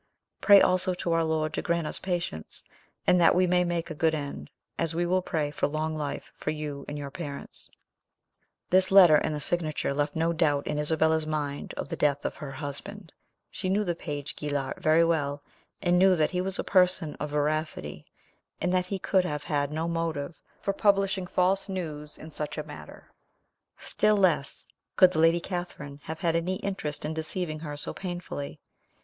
Pray 0.41 0.59
also 0.59 0.95
to 0.95 1.13
our 1.13 1.23
Lord 1.23 1.53
to 1.53 1.61
grant 1.61 1.85
us 1.85 1.99
patience, 1.99 2.63
and 3.05 3.21
that 3.21 3.35
we 3.35 3.45
may 3.45 3.63
make 3.63 3.91
a 3.91 3.93
good 3.93 4.15
end; 4.15 4.49
as 4.79 4.95
we 4.95 5.05
will 5.05 5.21
pray 5.21 5.51
for 5.51 5.67
long 5.67 5.95
life 5.95 6.31
for 6.33 6.49
you 6.49 6.85
and 6.87 6.97
your 6.97 7.11
parents." 7.11 7.69
This 8.71 8.89
letter 8.89 9.17
and 9.17 9.35
the 9.35 9.39
signature 9.39 9.93
left 9.93 10.15
no 10.15 10.33
doubt 10.33 10.65
in 10.65 10.79
Isabella's 10.79 11.27
mind 11.27 11.75
of 11.77 11.89
the 11.89 11.95
death 11.95 12.25
of 12.25 12.37
her 12.37 12.51
husband. 12.53 13.13
She 13.51 13.69
knew 13.69 13.83
the 13.83 13.93
page 13.93 14.35
Guillart 14.35 14.81
very 14.81 15.03
well, 15.05 15.43
and 15.83 15.99
knew 15.99 16.15
that 16.15 16.31
he 16.31 16.41
was 16.41 16.57
a 16.57 16.63
person 16.63 17.13
of 17.19 17.29
veracity, 17.29 18.07
and 18.59 18.73
that 18.73 18.87
he 18.87 18.97
could 18.97 19.23
have 19.23 19.43
had 19.43 19.71
no 19.71 19.87
motive 19.87 20.41
for 20.59 20.73
publishing 20.73 21.27
false 21.27 21.69
news 21.69 22.17
in 22.17 22.31
such 22.31 22.57
a 22.57 22.63
matter; 22.65 23.11
still 23.77 24.17
less 24.17 24.67
could 24.95 25.11
the 25.11 25.19
lady 25.19 25.39
Catharine 25.39 25.99
have 26.05 26.21
had 26.21 26.35
any 26.35 26.55
interest 26.55 27.05
in 27.05 27.13
deceiving 27.13 27.59
her 27.59 27.77
so 27.77 27.93
painfully. 27.93 28.59